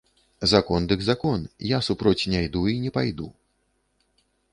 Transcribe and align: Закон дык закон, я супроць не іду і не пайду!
Закон 0.53 0.85
дык 0.93 1.03
закон, 1.09 1.43
я 1.75 1.79
супроць 1.87 2.27
не 2.35 2.39
іду 2.47 2.61
і 2.73 2.79
не 2.87 2.93
пайду! 2.95 3.27